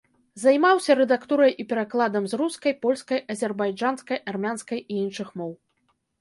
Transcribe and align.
Займаўся 0.43 0.91
рэдактурай 0.99 1.53
і 1.63 1.65
перакладам 1.73 2.23
з 2.31 2.39
рускай, 2.41 2.73
польскай, 2.85 3.19
азербайджанскай, 3.35 4.17
армянскай 4.33 4.79
і 4.83 4.93
іншых 5.05 5.27
моў. 5.43 5.53